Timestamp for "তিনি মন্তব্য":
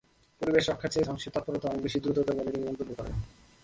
2.51-2.91